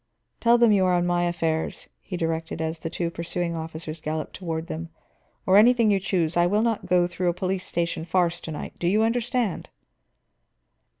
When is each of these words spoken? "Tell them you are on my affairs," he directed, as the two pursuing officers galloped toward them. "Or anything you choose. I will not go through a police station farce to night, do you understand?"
"Tell 0.39 0.57
them 0.57 0.71
you 0.71 0.83
are 0.85 0.95
on 0.95 1.05
my 1.05 1.25
affairs," 1.25 1.87
he 1.99 2.17
directed, 2.17 2.59
as 2.59 2.79
the 2.79 2.89
two 2.89 3.11
pursuing 3.11 3.55
officers 3.55 4.01
galloped 4.01 4.35
toward 4.35 4.65
them. 4.65 4.89
"Or 5.45 5.57
anything 5.57 5.91
you 5.91 5.99
choose. 5.99 6.35
I 6.35 6.47
will 6.47 6.63
not 6.63 6.87
go 6.87 7.05
through 7.05 7.29
a 7.29 7.35
police 7.35 7.67
station 7.67 8.03
farce 8.03 8.41
to 8.41 8.51
night, 8.51 8.73
do 8.79 8.87
you 8.87 9.03
understand?" 9.03 9.69